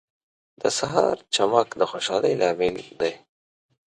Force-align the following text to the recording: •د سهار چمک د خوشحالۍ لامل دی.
•د 0.61 0.63
سهار 0.77 1.17
چمک 1.35 1.67
د 1.79 1.81
خوشحالۍ 1.91 2.33
لامل 2.41 2.75
دی. 2.99 3.13